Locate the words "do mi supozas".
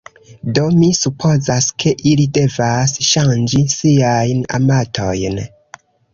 0.57-1.67